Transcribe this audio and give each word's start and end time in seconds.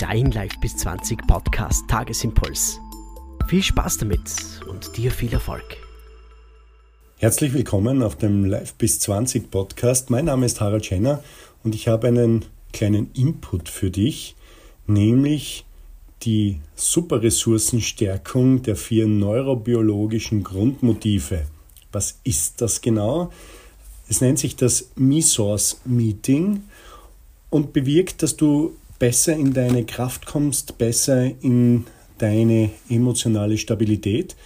dein 0.00 0.30
Live 0.30 0.58
bis 0.60 0.78
20 0.78 1.26
Podcast 1.26 1.86
Tagesimpuls. 1.86 2.80
Viel 3.48 3.62
Spaß 3.62 3.98
damit 3.98 4.20
und 4.66 4.96
dir 4.96 5.10
viel 5.10 5.30
Erfolg. 5.30 5.76
Herzlich 7.18 7.52
willkommen 7.52 8.02
auf 8.02 8.16
dem 8.16 8.46
Live 8.46 8.72
bis 8.76 8.98
20 9.00 9.50
Podcast. 9.50 10.08
Mein 10.08 10.24
Name 10.24 10.46
ist 10.46 10.58
Harald 10.62 10.86
Schenner 10.86 11.22
und 11.64 11.74
ich 11.74 11.86
habe 11.86 12.08
einen 12.08 12.46
kleinen 12.72 13.12
Input 13.12 13.68
für 13.68 13.90
dich, 13.90 14.36
nämlich 14.86 15.66
die 16.22 16.60
Superressourcenstärkung 16.76 18.62
der 18.62 18.76
vier 18.76 19.06
neurobiologischen 19.06 20.42
Grundmotive. 20.42 21.46
Was 21.92 22.20
ist 22.24 22.62
das 22.62 22.80
genau? 22.80 23.32
Es 24.08 24.22
nennt 24.22 24.38
sich 24.38 24.56
das 24.56 24.92
Me-Source 24.96 25.82
Meeting 25.84 26.62
und 27.50 27.74
bewirkt, 27.74 28.22
dass 28.22 28.34
du 28.38 28.74
besser 29.00 29.34
in 29.34 29.52
deine 29.52 29.84
Kraft 29.84 30.26
kommst, 30.26 30.78
besser 30.78 31.24
in 31.42 31.86
deine 32.18 32.70
emotionale 32.88 33.58
Stabilität, 33.58 34.36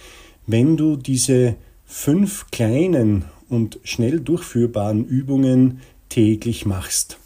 wenn 0.47 0.77
du 0.77 0.95
diese 0.95 1.55
fünf 1.85 2.49
kleinen 2.51 3.25
und 3.49 3.79
schnell 3.83 4.19
durchführbaren 4.21 5.05
Übungen 5.05 5.81
täglich 6.09 6.65
machst. 6.65 7.19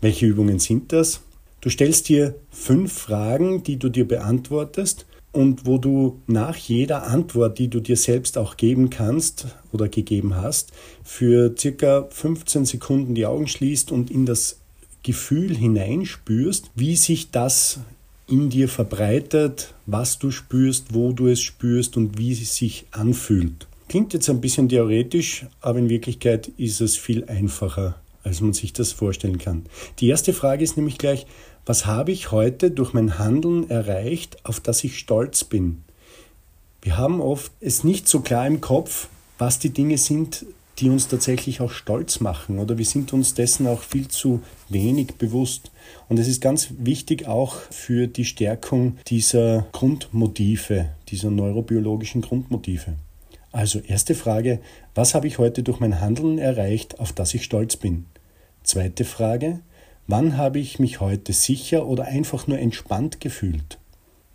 Welche 0.00 0.26
Übungen 0.26 0.60
sind 0.60 0.92
das? 0.92 1.20
Du 1.60 1.70
stellst 1.70 2.08
dir 2.08 2.36
fünf 2.50 2.92
Fragen, 2.92 3.62
die 3.62 3.78
du 3.78 3.88
dir 3.88 4.06
beantwortest 4.06 5.06
und 5.32 5.66
wo 5.66 5.78
du 5.78 6.20
nach 6.28 6.56
jeder 6.56 7.08
Antwort, 7.08 7.58
die 7.58 7.68
du 7.68 7.80
dir 7.80 7.96
selbst 7.96 8.38
auch 8.38 8.56
geben 8.56 8.90
kannst 8.90 9.46
oder 9.72 9.88
gegeben 9.88 10.36
hast, 10.36 10.72
für 11.02 11.54
circa 11.58 12.06
15 12.10 12.64
Sekunden 12.64 13.14
die 13.16 13.26
Augen 13.26 13.48
schließt 13.48 13.90
und 13.90 14.10
in 14.10 14.24
das 14.24 14.60
Gefühl 15.04 15.56
hineinspürst, 15.56 16.72
wie 16.74 16.96
sich 16.96 17.30
das 17.30 17.78
in 18.26 18.50
dir 18.50 18.68
verbreitet, 18.68 19.74
was 19.86 20.18
du 20.18 20.32
spürst, 20.32 20.94
wo 20.94 21.12
du 21.12 21.28
es 21.28 21.40
spürst 21.40 21.96
und 21.96 22.18
wie 22.18 22.32
es 22.32 22.56
sich 22.56 22.86
anfühlt. 22.90 23.68
Klingt 23.88 24.14
jetzt 24.14 24.28
ein 24.30 24.40
bisschen 24.40 24.68
theoretisch, 24.68 25.46
aber 25.60 25.78
in 25.78 25.90
Wirklichkeit 25.90 26.50
ist 26.56 26.80
es 26.80 26.96
viel 26.96 27.24
einfacher, 27.26 27.96
als 28.22 28.40
man 28.40 28.54
sich 28.54 28.72
das 28.72 28.92
vorstellen 28.92 29.38
kann. 29.38 29.66
Die 30.00 30.08
erste 30.08 30.32
Frage 30.32 30.64
ist 30.64 30.76
nämlich 30.76 30.98
gleich, 30.98 31.26
was 31.66 31.86
habe 31.86 32.10
ich 32.10 32.30
heute 32.30 32.70
durch 32.70 32.92
mein 32.92 33.18
Handeln 33.18 33.70
erreicht, 33.70 34.38
auf 34.44 34.58
das 34.60 34.82
ich 34.84 34.98
stolz 34.98 35.44
bin? 35.44 35.82
Wir 36.82 36.96
haben 36.96 37.20
oft 37.20 37.52
es 37.60 37.84
nicht 37.84 38.08
so 38.08 38.20
klar 38.20 38.46
im 38.46 38.60
Kopf, 38.60 39.08
was 39.38 39.58
die 39.58 39.70
Dinge 39.70 39.98
sind, 39.98 40.46
die 40.78 40.90
uns 40.90 41.08
tatsächlich 41.08 41.60
auch 41.60 41.70
stolz 41.70 42.20
machen 42.20 42.58
oder 42.58 42.78
wir 42.78 42.84
sind 42.84 43.12
uns 43.12 43.34
dessen 43.34 43.66
auch 43.66 43.82
viel 43.82 44.08
zu 44.08 44.42
wenig 44.68 45.14
bewusst. 45.14 45.70
Und 46.08 46.18
es 46.18 46.28
ist 46.28 46.40
ganz 46.40 46.68
wichtig 46.78 47.26
auch 47.26 47.54
für 47.70 48.06
die 48.06 48.24
Stärkung 48.24 48.98
dieser 49.06 49.66
Grundmotive, 49.72 50.86
dieser 51.08 51.30
neurobiologischen 51.30 52.22
Grundmotive. 52.22 52.94
Also 53.52 53.78
erste 53.78 54.16
Frage, 54.16 54.58
was 54.96 55.14
habe 55.14 55.28
ich 55.28 55.38
heute 55.38 55.62
durch 55.62 55.78
mein 55.78 56.00
Handeln 56.00 56.38
erreicht, 56.38 56.98
auf 56.98 57.12
das 57.12 57.34
ich 57.34 57.44
stolz 57.44 57.76
bin? 57.76 58.06
Zweite 58.64 59.04
Frage, 59.04 59.60
wann 60.08 60.36
habe 60.36 60.58
ich 60.58 60.80
mich 60.80 61.00
heute 61.00 61.32
sicher 61.32 61.86
oder 61.86 62.06
einfach 62.06 62.48
nur 62.48 62.58
entspannt 62.58 63.20
gefühlt? 63.20 63.78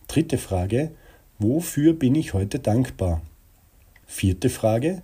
Dritte 0.07 0.37
Frage, 0.37 0.91
wofür 1.37 1.93
bin 1.93 2.15
ich 2.15 2.33
heute 2.33 2.59
dankbar? 2.59 3.21
Vierte 4.05 4.49
Frage, 4.49 5.03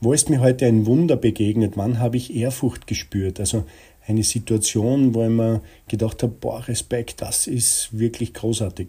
wo 0.00 0.12
ist 0.12 0.30
mir 0.30 0.40
heute 0.40 0.66
ein 0.66 0.86
Wunder 0.86 1.16
begegnet? 1.16 1.76
Wann 1.76 1.98
habe 1.98 2.16
ich 2.16 2.34
Ehrfurcht 2.34 2.86
gespürt? 2.86 3.40
Also 3.40 3.64
eine 4.06 4.22
Situation, 4.22 5.14
wo 5.14 5.24
ich 5.24 5.30
mir 5.30 5.60
gedacht 5.88 6.22
habe, 6.22 6.32
boah, 6.40 6.66
Respekt, 6.68 7.20
das 7.20 7.46
ist 7.46 7.98
wirklich 7.98 8.32
großartig. 8.32 8.88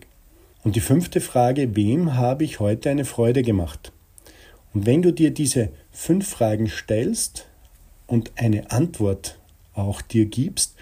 Und 0.64 0.76
die 0.76 0.82
fünfte 0.82 1.20
Frage, 1.20 1.76
wem 1.76 2.16
habe 2.16 2.44
ich 2.44 2.60
heute 2.60 2.90
eine 2.90 3.06
Freude 3.06 3.42
gemacht? 3.42 3.92
Und 4.74 4.86
wenn 4.86 5.02
du 5.02 5.12
dir 5.12 5.32
diese 5.32 5.70
fünf 5.92 6.28
Fragen 6.28 6.68
stellst 6.68 7.48
und 8.08 8.32
eine 8.36 8.72
Antwort 8.72 9.40
auch 9.74 10.02
dir 10.02 10.26
gibst, 10.26 10.76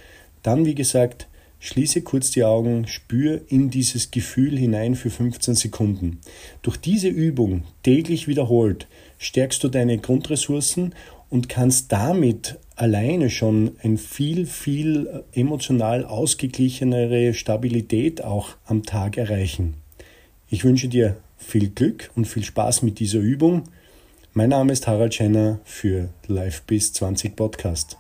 dann, 0.44 0.66
wie 0.66 0.76
gesagt, 0.76 1.28
Schließe 1.68 2.02
kurz 2.02 2.32
die 2.32 2.46
Augen, 2.46 2.88
spür 2.88 3.42
in 3.50 3.70
dieses 3.70 4.10
Gefühl 4.10 4.58
hinein 4.58 4.96
für 4.96 5.10
15 5.10 5.54
Sekunden. 5.56 6.20
Durch 6.62 6.78
diese 6.78 7.10
Übung 7.10 7.66
täglich 7.84 8.30
wiederholt 8.30 8.88
stärkst 9.18 9.62
du 9.66 9.68
deine 9.68 9.98
Grundressourcen 9.98 10.96
und 11.30 11.50
kannst 11.50 11.92
damit 11.92 12.58
alleine 12.78 13.30
schon 13.30 13.76
ein 13.84 13.98
viel, 13.98 14.46
viel 14.46 15.26
emotional 15.34 16.06
ausgeglichenere 16.06 17.34
Stabilität 17.34 18.24
auch 18.24 18.52
am 18.66 18.84
Tag 18.84 19.18
erreichen. 19.18 19.74
Ich 20.50 20.64
wünsche 20.64 20.88
dir 20.88 21.18
viel 21.36 21.68
Glück 21.68 22.12
und 22.16 22.30
viel 22.30 22.46
Spaß 22.46 22.82
mit 22.84 23.00
dieser 23.00 23.20
Übung. 23.20 23.64
Mein 24.32 24.52
Name 24.52 24.72
ist 24.72 24.88
Harald 24.88 25.14
Schenner 25.14 25.60
für 25.66 26.08
Live 26.28 26.62
bis 26.62 26.94
20 26.94 27.36
Podcast. 27.36 27.98